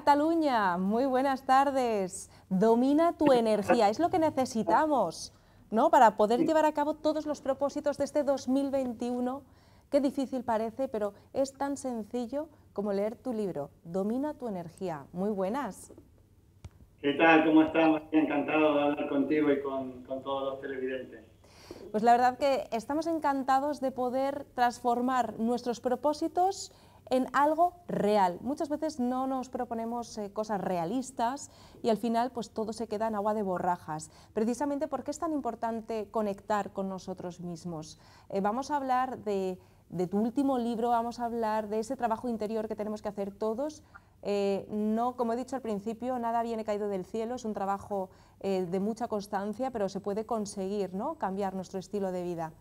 [0.00, 2.30] Cataluña, muy buenas tardes.
[2.48, 5.34] Domina tu energía, es lo que necesitamos,
[5.70, 5.90] ¿no?
[5.90, 9.42] Para poder llevar a cabo todos los propósitos de este 2021.
[9.90, 15.04] Qué difícil parece, pero es tan sencillo como leer tu libro, Domina tu energía.
[15.12, 15.92] Muy buenas.
[17.02, 17.44] ¿Qué tal?
[17.44, 18.00] ¿Cómo estás?
[18.10, 21.20] Encantado de hablar contigo y con, con todos los televidentes.
[21.90, 26.72] Pues la verdad que estamos encantados de poder transformar nuestros propósitos
[27.10, 28.38] en algo real.
[28.40, 31.50] Muchas veces no nos proponemos eh, cosas realistas
[31.82, 34.10] y al final pues todo se queda en agua de borrajas.
[34.32, 37.98] Precisamente porque es tan importante conectar con nosotros mismos.
[38.28, 39.58] Eh, vamos a hablar de,
[40.08, 43.82] tu último libro, vamos a hablar de ese trabajo interior que tenemos que hacer todos.
[44.22, 48.08] Eh, no, como he dicho al principio, nada viene caído del cielo, es un trabajo
[48.42, 51.16] de mucha constancia, pero se puede conseguir ¿no?
[51.16, 52.54] cambiar nuestro estilo de vida.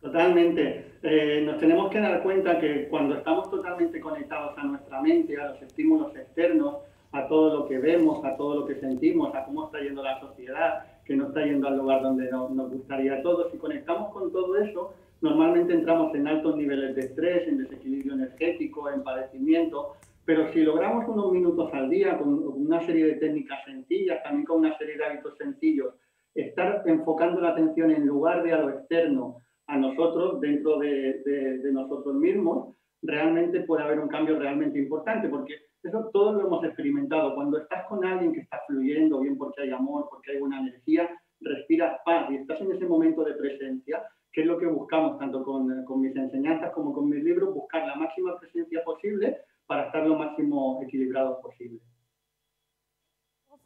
[0.00, 0.92] Totalmente.
[1.02, 5.50] Eh, nos tenemos que dar cuenta que cuando estamos totalmente conectados a nuestra mente, a
[5.50, 6.76] los estímulos externos,
[7.12, 10.20] a todo lo que vemos, a todo lo que sentimos, a cómo está yendo la
[10.20, 14.30] sociedad, que no está yendo al lugar donde nos, gustaría a todos, si conectamos con
[14.30, 19.94] todo eso, normalmente entramos en altos niveles de estrés, en desequilibrio energético, en padecimiento,
[20.24, 24.58] pero si logramos unos minutos al día con una serie de técnicas sencillas, también con
[24.58, 25.94] una serie de hábitos sencillos,
[26.34, 32.14] estar enfocando la atención en lugar de a lo externo, a nosotros, dentro de, nosotros
[32.14, 37.34] mismos, realmente puede haber un cambio realmente importante, porque eso todos lo hemos experimentado.
[37.34, 41.08] Cuando estás con alguien que está fluyendo, bien porque hay amor, porque hay buena energía,
[41.40, 44.02] respiras paz y estás en ese momento de presencia,
[44.32, 47.86] que es lo que buscamos tanto con, con mis enseñanzas como con mis libros, buscar
[47.86, 51.80] la máxima presencia posible para estar lo máximo equilibrados posible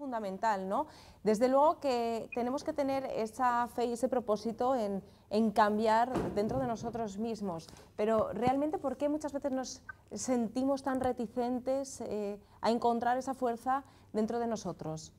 [0.02, 0.88] fundamental, ¿no?
[1.22, 5.00] Desde luego que tenemos que tener esa fe y ese propósito en,
[5.50, 7.66] cambiar dentro de nosotros mismos,
[7.96, 13.84] pero realmente ¿por qué muchas veces nos sentimos tan reticentes eh, a encontrar esa fuerza
[14.12, 15.12] dentro de nosotros?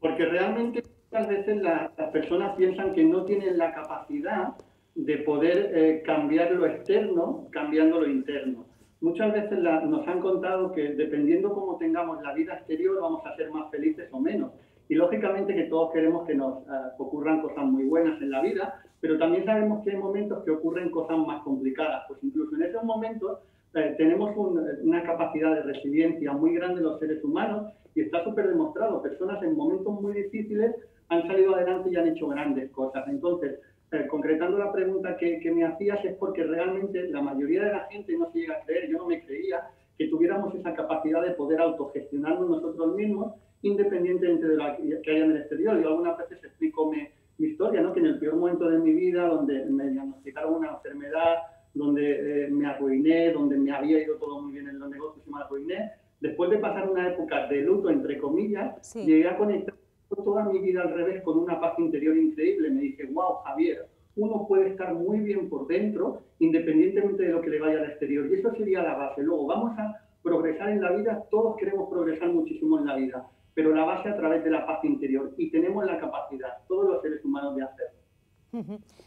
[0.00, 4.54] Porque realmente muchas veces las personas piensan que no tienen la capacidad
[4.94, 8.66] de poder eh, cambiar lo externo cambiando lo interno
[9.02, 13.50] muchas veces nos han contado que dependiendo cómo tengamos la vida exterior vamos a ser
[13.50, 14.52] más felices o menos.
[14.88, 18.82] Y lógicamente que todos queremos que nos eh, ocurran cosas muy buenas en la vida,
[19.00, 22.04] pero también sabemos que hay momentos que ocurren cosas más complicadas.
[22.08, 23.38] Pues incluso en esos momentos
[23.74, 29.02] eh, tenemos una capacidad de resiliencia muy grande los seres humanos y está súper demostrado.
[29.02, 30.74] Personas en momentos muy difíciles
[31.08, 33.06] han salido adelante y han hecho grandes cosas.
[33.08, 33.58] Entonces,
[33.92, 38.16] eh, concretando la pregunta que, me hacías, es porque realmente la mayoría de la gente
[38.16, 39.68] no se llega a creer, yo no me creía,
[39.98, 44.64] que tuviéramos esa capacidad de poder autogestionarnos nosotros mismos, independientemente de lo
[45.02, 45.80] que haya en el exterior.
[45.80, 47.08] Yo algunas veces explico mi,
[47.38, 47.92] historia, ¿no?
[47.92, 51.38] que en el peor momento de mi vida, donde me diagnosticaron una enfermedad,
[51.74, 55.30] donde eh, me arruiné, donde me había ido todo muy bien en los negocios y
[55.32, 59.74] me arruiné, después de pasar una época de luto, entre comillas, llegué a conectar
[60.08, 62.70] toda mi vida al revés con una paz interior increíble.
[62.70, 67.50] Me dije, wow, Javier, uno puede estar muy bien por dentro independientemente de lo que
[67.50, 68.26] le vaya al exterior.
[68.26, 69.22] Y eso sería la base.
[69.22, 73.74] Luego vamos a progresar en la vida, todos queremos progresar muchísimo en la vida, pero
[73.74, 77.24] la base a través de la paz interior y tenemos la capacidad, todos los seres
[77.24, 77.98] humanos, de hacerlo.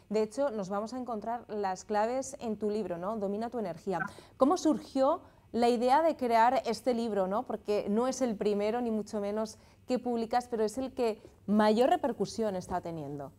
[0.09, 3.17] De hecho, nos vamos a encontrar las claves en tu libro, ¿no?
[3.17, 4.00] Domina tu energía.
[4.38, 5.22] ¿Cómo surgió
[5.55, 7.44] la idea de crear este libro, ¿no?
[7.44, 9.57] porque no es el primero ni mucho menos
[9.88, 13.31] que publicas, pero es el que mayor repercusión está teniendo.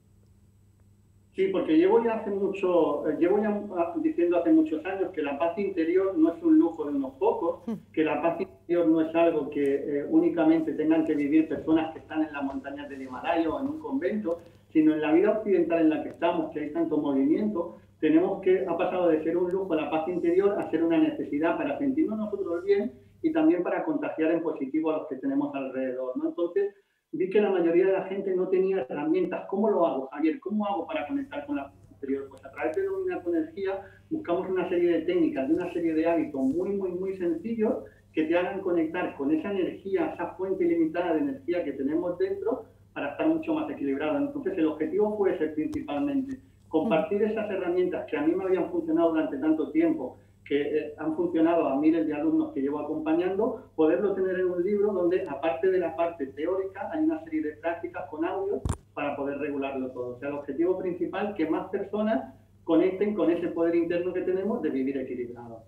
[1.36, 5.20] Sí, porque llevo ya hace mucho, eh, llevo ya ah, diciendo hace muchos años que
[5.22, 7.92] la paz interior no es un lujo de unos pocos, hmm.
[7.92, 11.98] que la paz interior no es algo que eh, únicamente tengan que vivir personas que
[11.98, 14.38] están en las montañas del Himalaya o en un convento,
[14.72, 18.64] sino en la vida occidental en la que estamos, que hay tanto movimiento, tenemos que,
[18.66, 22.18] ha pasado de ser un lujo la paz interior a ser una necesidad para sentirnos
[22.18, 26.16] nosotros bien y también para contagiar en positivo a los que tenemos alrededor.
[26.16, 26.28] ¿no?
[26.30, 26.74] Entonces,
[27.12, 29.46] vi que la mayoría de la gente no tenía herramientas.
[29.48, 30.40] ¿Cómo lo hago, Javier?
[30.40, 32.28] ¿Cómo hago para conectar con la interior?
[32.28, 33.80] Pues a través de dominar tu energía
[34.10, 38.24] buscamos una serie de técnicas, de una serie de hábitos muy, muy, muy sencillos que
[38.24, 42.64] te hagan conectar con esa energía, esa fuente ilimitada de energía que tenemos dentro
[42.94, 44.16] para estar mucho más equilibrado.
[44.18, 46.38] Entonces, el objetivo fue ese principalmente
[46.68, 51.16] compartir esas herramientas que a mí me habían funcionado durante tanto tiempo, que eh, han
[51.16, 55.70] funcionado a miles de alumnos que llevo acompañando, poderlo tener en un libro donde, aparte
[55.70, 58.60] de la parte teórica, hay una serie de prácticas con audio
[58.94, 60.16] para poder regularlo todo.
[60.16, 62.34] O sea, el objetivo principal, que más personas
[62.64, 65.62] conecten con ese poder interno que tenemos de vivir equilibrado.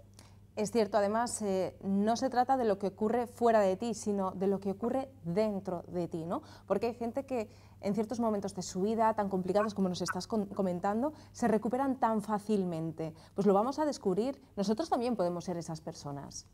[0.58, 4.32] Es cierto, además, eh, no se trata de lo que ocurre fuera de ti, sino
[4.32, 6.42] de lo que ocurre dentro de ti, ¿no?
[6.66, 7.46] Porque hay gente que
[7.80, 12.22] en ciertos momentos de su vida, tan complicados como nos estás comentando, se recuperan tan
[12.22, 13.14] fácilmente.
[13.36, 16.48] Pues lo vamos a descubrir, nosotros también podemos ser esas personas.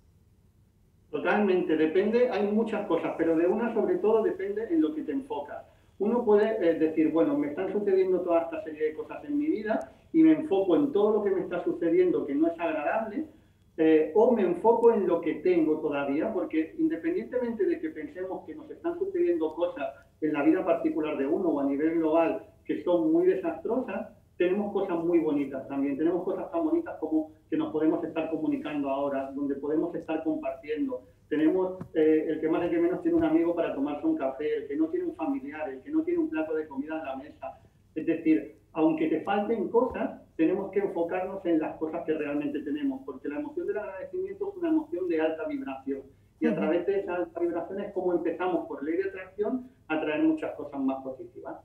[1.10, 5.12] Totalmente, depende, hay muchas cosas, pero de una sobre todo depende en lo que te
[5.12, 5.64] enfocas.
[5.98, 9.46] Uno puede eh, decir, bueno, me están sucediendo toda esta serie de cosas en mi
[9.46, 13.28] vida y me enfoco en todo lo que me está sucediendo que no es agradable,
[13.76, 18.54] eh, o me enfoco en lo que tengo todavía, porque independientemente de que pensemos que
[18.54, 22.82] nos están sucediendo cosas en la vida particular de uno o a nivel global que
[22.84, 25.96] son muy desastrosas, tenemos cosas muy bonitas también.
[25.96, 31.02] Tenemos cosas tan bonitas como que nos podemos estar comunicando ahora, donde podemos estar compartiendo.
[31.28, 34.56] Tenemos eh, el que más y que menos tiene un amigo para tomarse un café,
[34.56, 37.04] el que no tiene un familiar, el que no tiene un plato de comida en
[37.04, 37.60] la mesa.
[37.94, 43.02] Es decir, aunque te falten cosas, tenemos que enfocarnos en las cosas que realmente tenemos,
[43.06, 46.02] porque la emoción del agradecimiento es una emoción de alta vibración.
[46.40, 50.00] Y a través de esa alta vibración es como empezamos por ley de atracción a
[50.00, 51.56] traer muchas cosas más positivas.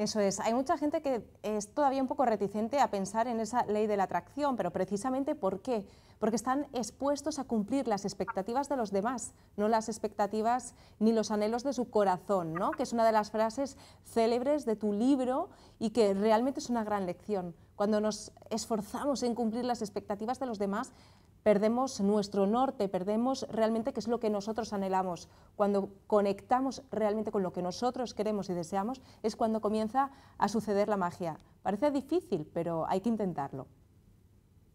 [0.00, 0.40] Eso es.
[0.40, 3.98] Hay mucha gente que es todavía un poco reticente a pensar en esa ley de
[3.98, 5.86] la atracción, pero precisamente ¿por qué?
[6.18, 11.30] Porque están expuestos a cumplir las expectativas de los demás, no las expectativas ni los
[11.30, 12.70] anhelos de su corazón, ¿no?
[12.70, 13.76] que es una de las frases
[14.06, 17.54] célebres de tu libro y que realmente es una gran lección.
[17.76, 20.94] Cuando nos esforzamos en cumplir las expectativas de los demás,
[21.42, 25.28] perdemos nuestro norte, perdemos realmente qué es lo que nosotros anhelamos.
[25.56, 30.88] Cuando conectamos realmente con lo que nosotros queremos y deseamos, es cuando comienza a suceder
[30.88, 31.38] la magia.
[31.62, 33.66] Parece difícil, pero hay que intentarlo.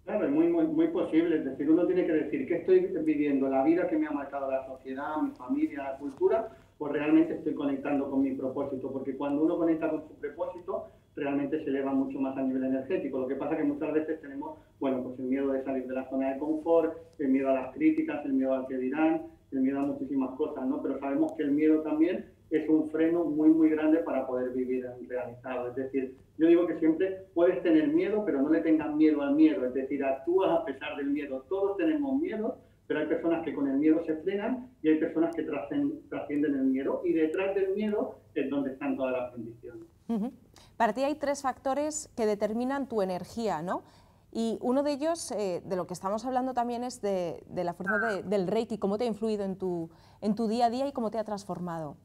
[0.05, 1.37] Claro, es muy, muy, muy posible.
[1.37, 4.49] Es decir, uno tiene que decir que estoy viviendo la vida que me ha marcado
[4.51, 8.91] la sociedad, mi familia, la cultura, o realmente estoy conectando con mi propósito.
[8.91, 13.19] Porque cuando uno conecta con su propósito, realmente se eleva mucho más a nivel energético.
[13.19, 15.93] Lo que pasa es que muchas veces tenemos, bueno, pues el miedo de salir de
[15.93, 19.61] la zona de confort, el miedo a las críticas, el miedo al que dirán, el
[19.61, 20.81] miedo a muchísimas cosas, ¿no?
[20.81, 24.85] Pero sabemos que el miedo también es un freno muy, muy grande para poder vivir
[25.07, 25.69] realizado.
[25.69, 29.35] Es decir, yo digo que siempre puedes tener miedo, pero no le tengas miedo al
[29.35, 29.65] miedo.
[29.65, 31.45] Es decir, actúas a pesar del miedo.
[31.49, 32.57] Todos tenemos miedo,
[32.87, 36.65] pero hay personas que con el miedo se frenan y hay personas que trascienden el
[36.65, 37.01] miedo.
[37.03, 39.85] Y detrás del miedo es donde están todas las bendiciones.
[40.77, 43.83] Para ti hay tres factores que determinan tu energía, ¿no?
[44.31, 48.21] Y uno de ellos, eh, de lo que estamos hablando también, es de, la fuerza
[48.21, 49.89] del Reiki, cómo te ha influido en tu,
[50.21, 51.95] en tu día a día y cómo te ha transformado.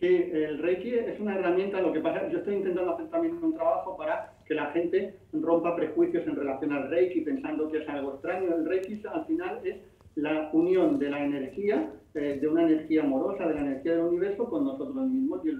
[0.00, 3.52] Sí, el Reiki es una herramienta, lo que pasa, yo estoy intentando hacer también un
[3.52, 8.14] trabajo para que la gente rompa prejuicios en relación al Reiki, pensando que es algo
[8.14, 8.54] extraño.
[8.54, 9.76] El Reiki al final es
[10.14, 14.48] la unión de la energía eh, de una energía amorosa, de la energía del universo
[14.48, 15.44] con nosotros mismos.
[15.44, 15.59] Y el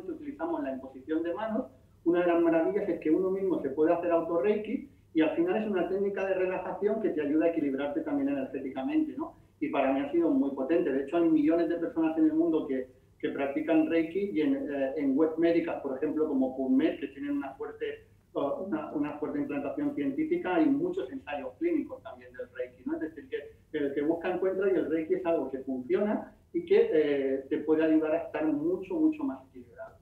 [0.00, 1.66] Normalmente utilizamos la imposición de manos.
[2.04, 5.56] Una de las maravillas es que uno mismo se puede hacer auto-Reiki y al final
[5.56, 9.34] es una técnica de relajación que te ayuda a equilibrarte también energéticamente, ¿no?
[9.60, 10.90] Y para mí ha sido muy potente.
[10.90, 12.88] De hecho, hay millones de personas en el mundo que,
[13.18, 17.36] que practican Reiki y en, eh, en web médicas, por ejemplo, como PubMed, que tienen
[17.36, 22.84] una fuerte una, una, fuerte implantación científica y muchos ensayos clínicos también del Reiki.
[22.86, 22.94] ¿no?
[22.94, 26.64] Es decir, que el que busca encuentra y el Reiki es algo que funciona y
[26.64, 29.96] que eh, te puede ayudar a estar mucho, mucho más equilibrado.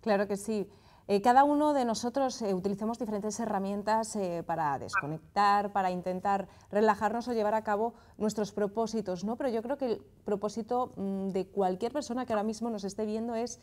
[0.00, 0.68] Claro que sí.
[1.06, 7.32] Eh, cada uno de nosotros eh, utilizamos diferentes herramientas para desconectar, para intentar relajarnos o
[7.32, 9.36] llevar a cabo nuestros propósitos, ¿no?
[9.36, 13.06] Pero yo creo que el propósito mm, de cualquier persona que ahora mismo nos esté
[13.06, 13.60] viendo es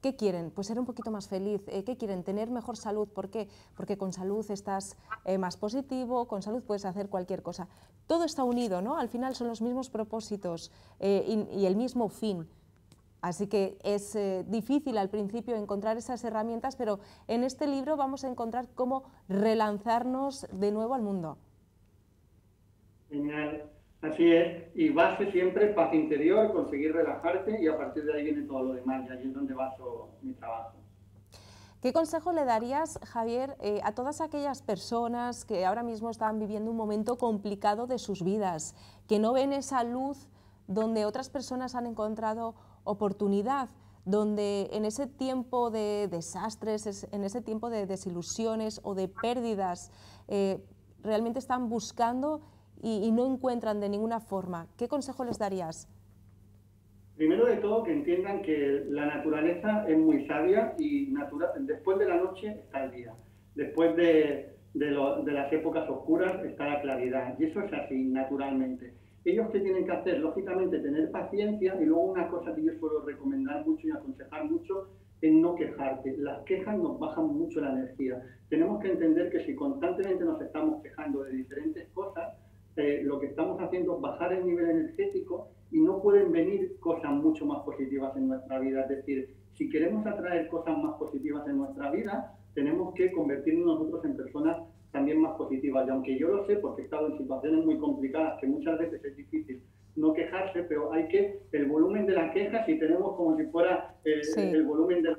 [0.00, 0.50] ¿Qué quieren?
[0.50, 1.62] Pues ser un poquito más feliz.
[1.68, 2.22] Eh, ¿Qué quieren?
[2.22, 3.08] Tener mejor salud.
[3.08, 3.48] ¿Por qué?
[3.74, 7.68] Porque con salud estás eh, más positivo, con salud puedes hacer cualquier cosa.
[8.06, 8.98] Todo está unido, ¿no?
[8.98, 10.70] Al final son los mismos propósitos
[11.00, 12.48] eh, y, el mismo fin.
[13.22, 14.16] Así que es
[14.48, 20.46] difícil al principio encontrar esas herramientas, pero en este libro vamos a encontrar cómo relanzarnos
[20.52, 21.38] de nuevo al mundo.
[23.08, 23.75] Genial.
[24.02, 28.42] Así es, y base siempre paz interior, conseguir relajarte y a partir de ahí viene
[28.42, 30.74] todo lo demás, y ahí es donde baso mi trabajo.
[31.80, 36.70] ¿Qué consejo le darías, Javier, eh, a todas aquellas personas que ahora mismo están viviendo
[36.70, 38.74] un momento complicado de sus vidas,
[39.08, 40.28] que no ven esa luz
[40.66, 43.68] donde otras personas han encontrado oportunidad,
[44.04, 49.90] donde en ese tiempo de desastres, en ese tiempo de desilusiones o de pérdidas,
[50.28, 50.64] eh,
[51.02, 52.40] realmente están buscando
[52.82, 55.88] y, no encuentran de ninguna forma, ¿qué consejo les darías?
[57.16, 61.12] Primero de todo, que entiendan que la naturaleza es muy sabia y
[61.60, 63.14] después de la noche está el día.
[63.54, 67.34] Después de, de, las épocas oscuras está la claridad.
[67.38, 68.92] Y eso es así, naturalmente.
[69.24, 73.00] Ellos que tienen que hacer, lógicamente, tener paciencia y luego una cosa que yo suelo
[73.00, 74.90] recomendar mucho y aconsejar mucho
[75.22, 76.16] es no quejarte.
[76.18, 78.22] Las quejas nos bajan mucho la energía.
[78.50, 82.34] Tenemos que entender que si constantemente nos estamos quejando de diferentes cosas,
[82.76, 87.10] eh, lo que estamos haciendo es bajar el nivel energético y no pueden venir cosas
[87.12, 88.82] mucho más positivas en nuestra vida.
[88.82, 94.04] Es decir, si queremos atraer cosas más positivas en nuestra vida, tenemos que convertirnos nosotros
[94.04, 94.58] en personas
[94.92, 95.86] también más positivas.
[95.86, 99.04] Y aunque yo lo sé, porque he estado en situaciones muy complicadas, que muchas veces
[99.04, 99.62] es difícil
[99.96, 103.94] no quejarse, pero hay que, el volumen de la queja, si tenemos como si fuera
[104.04, 105.16] el, el volumen del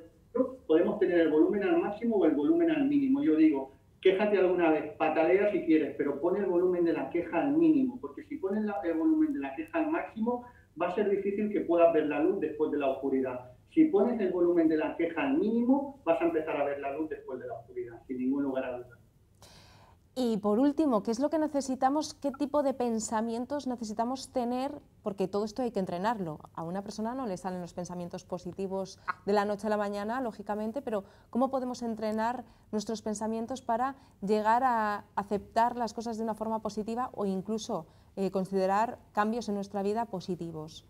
[0.67, 3.23] podemos tener el volumen al máximo o el volumen al mínimo.
[3.23, 7.41] Yo digo, quéjate alguna vez, patalea si quieres, pero pon el volumen de la queja
[7.41, 10.45] al mínimo, porque si pones el volumen de la queja al máximo,
[10.79, 13.51] va a ser difícil que puedas ver la luz después de la oscuridad.
[13.73, 16.93] Si pones el volumen de la queja al mínimo, vas a empezar a ver la
[16.95, 18.96] luz después de la oscuridad, sin ningún lugar a dudas.
[20.19, 22.15] Y por último, ¿qué es lo que necesitamos?
[22.15, 24.71] ¿Qué tipo de pensamientos necesitamos tener?
[25.03, 26.39] Porque todo esto hay que entrenarlo.
[26.55, 28.97] A una persona no le salen los pensamientos positivos
[29.27, 33.95] de la noche a la mañana, lógicamente, pero ¿cómo podemos entrenar nuestros pensamientos para
[34.25, 39.53] llegar a aceptar las cosas de una forma positiva o incluso eh, considerar cambios en
[39.53, 40.83] nuestra vida positivos?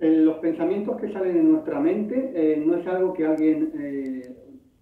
[0.00, 4.37] Eh, los pensamientos que salen en nuestra mente eh, no es algo que alguien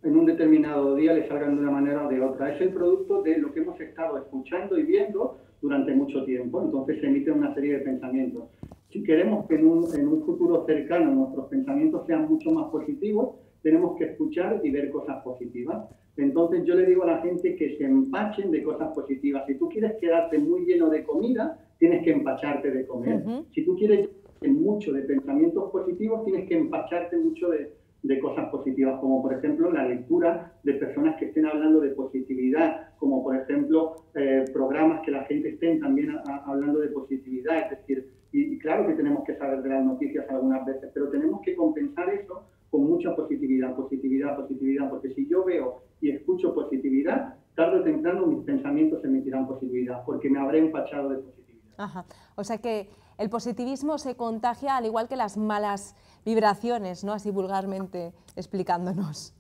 [0.07, 2.55] en un determinado día le salgan de una manera o de otra.
[2.55, 6.63] Es el producto de lo que hemos estado escuchando y viendo durante mucho tiempo.
[6.63, 8.45] Entonces se emite una serie de pensamientos.
[8.91, 13.35] Si queremos que en un, en un futuro cercano nuestros pensamientos sean mucho más positivos,
[13.63, 15.85] tenemos que escuchar y ver cosas positivas.
[16.17, 19.45] Entonces yo le digo a la gente que se empachen de cosas positivas.
[19.47, 23.25] Si tú quieres quedarte muy lleno de comida, tienes que empacharte de comer.
[23.53, 24.09] Si tú quieres
[24.41, 27.73] mucho de pensamientos positivos, tienes que empacharte mucho de,
[28.07, 32.91] de cosas positivas, como por ejemplo la lectura de personas que estén hablando de positividad,
[32.99, 38.09] como por ejemplo eh, programas que la gente estén también hablando de positividad, es decir,
[38.33, 42.09] y, claro que tenemos que saber de las noticias algunas veces, pero tenemos que compensar
[42.11, 47.83] eso con mucha positividad, positividad, positividad, porque si yo veo y escucho positividad, tarde o
[47.83, 51.75] temprano mis pensamientos emitirán positividad, porque me habré empachado de positividad.
[51.79, 52.05] Ajá.
[52.37, 55.95] O sea que el positivismo se contagia al igual que las malas
[56.25, 57.13] vibraciones, ¿no?
[57.13, 59.35] Así vulgarmente explicándonos.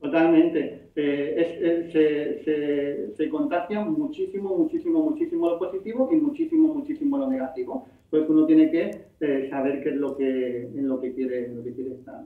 [0.00, 0.90] Totalmente.
[0.96, 7.86] Eh, se, contagia muchísimo, muchísimo, muchísimo lo positivo y muchísimo, muchísimo lo negativo.
[8.04, 11.62] Entonces uno tiene que eh, saber qué es lo que, en lo que, quiere, lo
[11.62, 12.24] que quiere estar.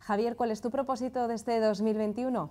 [0.00, 2.50] Javier, ¿cuál es tu propósito de este 2021?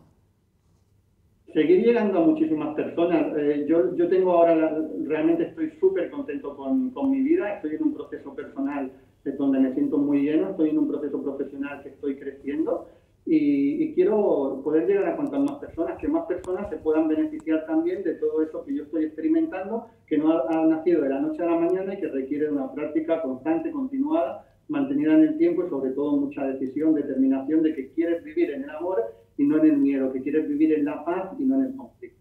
[1.53, 3.38] Seguir llegando a muchísimas personas.
[3.38, 7.84] Eh, yo, yo tengo ahora, realmente estoy súper contento con, con, mi vida, estoy en
[7.84, 8.91] un proceso personal
[9.38, 12.88] donde me siento muy lleno, estoy en un proceso profesional que estoy creciendo.
[13.25, 18.03] Y, quiero poder llegar a cuantas más personas, que más personas se puedan beneficiar también
[18.03, 21.43] de todo eso que yo estoy experimentando, que no ha, ha nacido de la noche
[21.43, 25.70] a la mañana y que requiere una práctica constante, continuada, mantenida en el tiempo y
[25.70, 29.03] sobre todo mucha decisión, determinación de que quieres vivir en el amor
[29.38, 31.76] y no en el miedo, que quieres vivir en la paz y no en el
[31.76, 32.20] conflicto.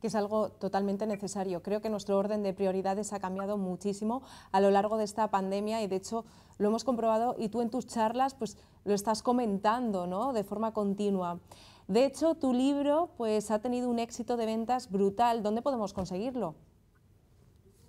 [0.00, 1.62] Que es algo totalmente necesario.
[1.62, 5.82] Creo que nuestro orden de prioridades ha cambiado muchísimo a lo largo de esta pandemia
[5.82, 6.24] y de hecho
[6.58, 10.32] lo hemos comprobado y tú en tus charlas pues lo estás comentando ¿no?
[10.32, 11.38] de forma continua.
[11.90, 15.42] De hecho, tu libro pues, ha tenido un éxito de ventas brutal.
[15.42, 16.54] ¿Dónde podemos conseguirlo?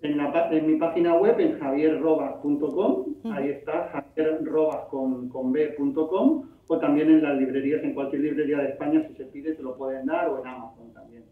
[0.01, 7.09] En, en mi página web, en javierrobas.com, ahí está, javierrobas con, con B.com o también
[7.09, 10.29] en las librerías, en cualquier librería de España, si se pide, se lo pueden dar
[10.29, 11.25] o en Amazon también.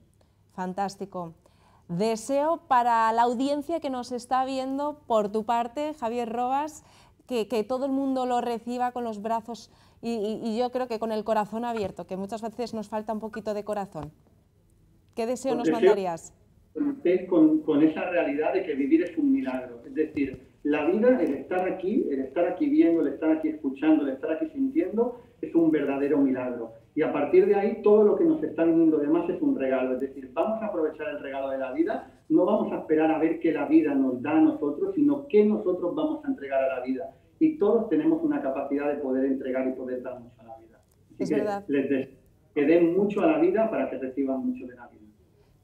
[0.51, 1.33] Fantástico.
[1.87, 6.83] Deseo para la audiencia que nos está viendo, por tu parte, Javier Robas,
[7.25, 11.23] que, todo el mundo lo reciba con los brazos y, yo creo que con el
[11.23, 14.11] corazón abierto, que muchas veces nos falta un poquito de corazón.
[15.15, 16.33] ¿Qué deseo nos mandarías?
[17.29, 19.83] Con, con esa realidad de que vivir es un milagro.
[19.85, 24.03] Es decir, la vida, el estar aquí, el estar aquí viendo, el estar aquí escuchando,
[24.03, 26.73] el estar aquí sintiendo, es un verdadero milagro.
[26.95, 29.57] Y a partir de ahí, todo lo que nos está viniendo de más es un
[29.57, 29.93] regalo.
[29.93, 33.19] Es decir, vamos a aprovechar el regalo de la vida, no vamos a esperar a
[33.19, 36.79] ver qué la vida nos da a nosotros, sino qué nosotros vamos a entregar a
[36.79, 37.15] la vida.
[37.39, 40.81] Y todos tenemos una capacidad de poder entregar y poder dar mucho a la vida.
[41.17, 41.63] es verdad.
[41.67, 42.09] Les
[42.53, 44.99] que den mucho a la vida para que reciban mucho de la vida.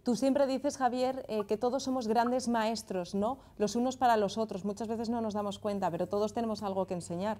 [0.03, 3.39] Tú siempre dices, Javier, eh, que todos somos grandes maestros, ¿no?
[3.57, 4.63] Los unos para los otros.
[4.63, 7.39] Muchas veces no nos damos cuenta, pero todos tenemos algo que enseñar.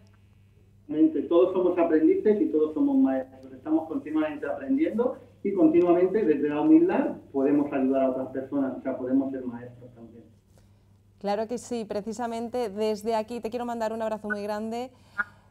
[1.28, 3.52] Todos somos aprendices y todos somos maestros.
[3.52, 8.98] Estamos continuamente aprendiendo y continuamente desde la humildad podemos ayudar a otras personas, o sea,
[8.98, 10.24] podemos ser maestros también.
[11.20, 14.92] Claro que sí, precisamente desde aquí te quiero mandar un abrazo muy grande.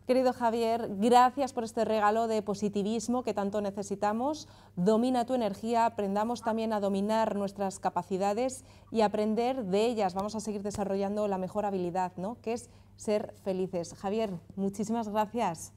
[0.06, 4.48] Querido Javier, gracias por este regalo de positivismo que tanto necesitamos.
[4.76, 10.12] Domina tu energía, aprendamos también a dominar nuestras capacidades y aprender de ellas.
[10.12, 12.36] Vamos a seguir desarrollando la mejor habilidad, ¿no?
[12.42, 13.94] que es ser felices.
[13.94, 15.72] Javier, muchísimas gracias.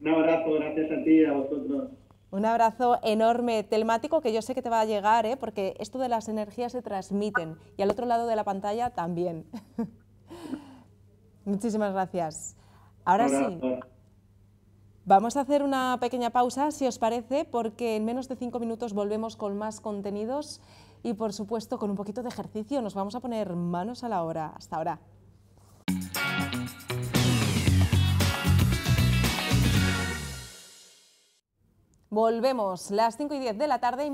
[0.00, 1.90] Un abrazo, gracias a ti y a vosotros.
[2.30, 5.36] Un abrazo enorme, telmático, que yo sé que te va a llegar, ¿eh?
[5.36, 9.44] porque esto de las energías se transmiten y al otro lado de la pantalla también.
[11.44, 12.56] Muchísimas gracias.
[13.10, 13.60] Ahora sí.
[15.04, 18.92] Vamos a hacer una pequeña pausa, si os parece, porque en menos de cinco minutos
[18.92, 20.60] volvemos con más contenidos
[21.02, 22.80] y, por supuesto, con un poquito de ejercicio.
[22.82, 24.52] Nos vamos a poner manos a la obra.
[24.56, 25.00] Hasta ahora.
[32.10, 34.06] Volvemos las 5 y 10 de la tarde.